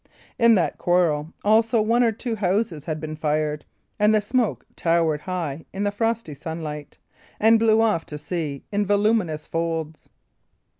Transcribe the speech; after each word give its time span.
In 0.39 0.55
that 0.55 0.79
quarter, 0.79 1.27
also, 1.45 1.79
one 1.79 2.01
or 2.03 2.11
two 2.11 2.35
houses 2.37 2.85
had 2.85 2.99
been 2.99 3.15
fired, 3.15 3.65
and 3.99 4.15
the 4.15 4.19
smoke 4.19 4.65
towered 4.75 5.21
high 5.21 5.63
in 5.73 5.83
the 5.83 5.91
frosty 5.91 6.33
sunlight, 6.33 6.97
and 7.39 7.59
blew 7.59 7.81
off 7.83 8.07
to 8.07 8.17
sea 8.17 8.63
in 8.71 8.83
voluminous 8.87 9.45
folds. 9.45 10.09